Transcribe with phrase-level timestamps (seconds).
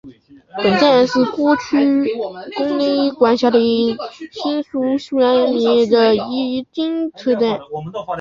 [0.57, 2.15] 本站是过去
[2.57, 3.59] 宫内厅管辖的
[4.31, 7.59] 新宿御苑最近车站。